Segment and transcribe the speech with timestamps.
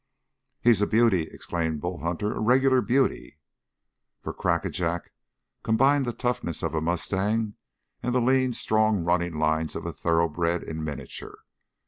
[0.61, 2.33] "He's a beauty," exclaimed Bull Hunter.
[2.33, 3.37] "A regular beauty!"
[4.23, 5.11] For Crackajack
[5.61, 7.53] combined the toughness of a mustang
[8.01, 11.43] and the lean, strong running lines of a thoroughbred in miniature.